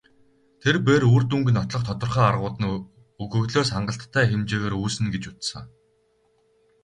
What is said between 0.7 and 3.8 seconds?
бээр үр дүнг нотлох тодорхой аргууд нь өгөгдлөөс